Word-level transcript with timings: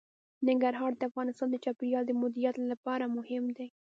ننګرهار 0.47 0.91
د 0.95 1.01
افغانستان 1.09 1.47
د 1.51 1.55
چاپیریال 1.63 2.03
د 2.07 2.11
مدیریت 2.21 2.55
لپاره 2.71 3.13
مهم 3.17 3.45
دي. 3.57 3.67